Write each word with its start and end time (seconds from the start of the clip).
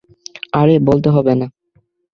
আরে, 0.53 0.75
বলতে 0.79 1.09
হবে 1.09 1.33
না। 1.35 1.47